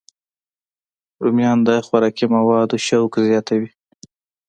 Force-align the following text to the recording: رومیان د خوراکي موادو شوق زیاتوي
رومیان 1.23 1.59
د 1.67 1.69
خوراکي 1.85 2.25
موادو 2.35 2.77
شوق 2.87 3.11
زیاتوي 3.27 3.69